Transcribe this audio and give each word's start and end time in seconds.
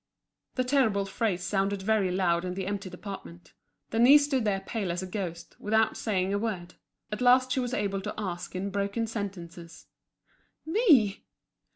The 0.55 0.63
terrible 0.63 1.05
phrase 1.05 1.43
sounded 1.43 1.83
very 1.83 2.09
loud 2.09 2.43
in 2.43 2.55
the 2.55 2.65
empty 2.65 2.89
department. 2.89 3.53
Denise 3.91 4.25
stood 4.25 4.45
there 4.45 4.59
pale 4.61 4.91
as 4.91 5.03
a 5.03 5.05
ghost, 5.05 5.55
without 5.59 5.95
saying 5.95 6.33
a 6.33 6.39
word. 6.39 6.73
At 7.11 7.21
last 7.21 7.51
she 7.51 7.59
was 7.59 7.75
able 7.75 8.01
to 8.01 8.15
ask 8.17 8.55
in 8.55 8.71
broken 8.71 9.05
sentences: 9.05 9.85
"Me! 10.65 11.23